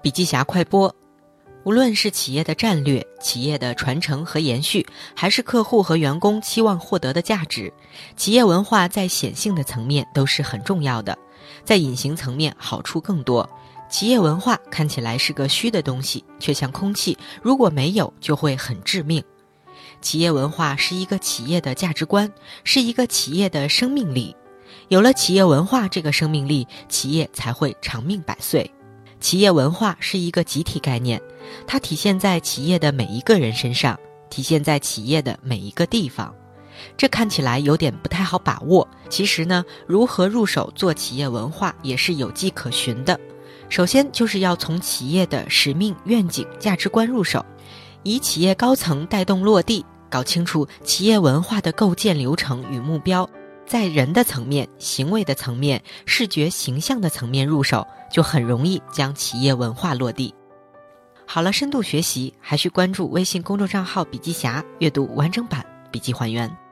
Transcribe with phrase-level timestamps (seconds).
[0.00, 0.94] 笔记侠快播。
[1.64, 7.72] 无论是企业的战略、企业的传承和延续，还是客户和员工期望获得的价值，
[8.16, 11.18] 企业文化在显性的层面都是很重要的，
[11.64, 13.48] 在隐形层面好处更多。
[13.90, 19.22] 企业文化看起来是个虚的东西，却像空气，如果没有就会很致命。
[20.00, 22.32] 企业文化是一个企业的价值观，
[22.64, 24.34] 是一个企业的生命力。
[24.88, 28.70] 有了企业文化这个生命力，企业才会长命百岁。
[29.20, 31.20] 企业文化是一个集体概念，
[31.66, 33.98] 它体现在企业的每一个人身上，
[34.30, 36.34] 体现在企业的每一个地方。
[36.96, 43.18] 这看起来有点不太好把握，其实呢，如何入手做企业文化也是有迹可循的。
[43.68, 47.44] 首先就是要从企业的使命、愿景、价值观入手，
[48.04, 53.28] 以企业高层带动落地，搞清楚企业文化的构建流程与目标。
[53.68, 60.34] 在人的层面、行为的层面、视觉形象的层面入手，就很容易将企业文化落地。
[61.26, 66.67] 好了，深度学习还需关注微信公众账号“笔记侠”，阅读完整版笔记还原。